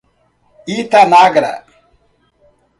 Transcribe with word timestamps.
Itanagra 0.77 1.51